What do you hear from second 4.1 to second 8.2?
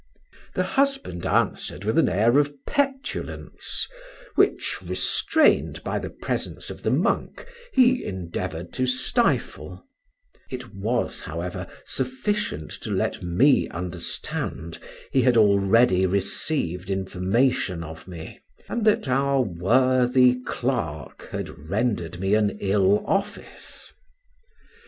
which (restrained by the presence of the monk) he